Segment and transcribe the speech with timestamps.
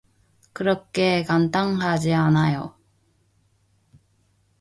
[0.51, 2.73] 그렇게 간단하지 않아요.